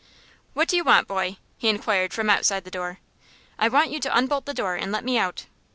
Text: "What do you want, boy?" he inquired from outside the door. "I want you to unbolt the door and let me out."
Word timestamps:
"What 0.55 0.67
do 0.67 0.75
you 0.75 0.83
want, 0.83 1.07
boy?" 1.07 1.37
he 1.59 1.69
inquired 1.69 2.11
from 2.11 2.27
outside 2.27 2.63
the 2.63 2.71
door. 2.71 2.97
"I 3.59 3.69
want 3.69 3.91
you 3.91 3.99
to 3.99 4.11
unbolt 4.17 4.47
the 4.47 4.51
door 4.55 4.73
and 4.75 4.91
let 4.91 5.05
me 5.05 5.19
out." 5.19 5.45